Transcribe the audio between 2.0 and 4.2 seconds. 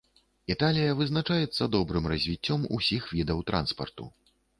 развіццём усіх відаў транспарту.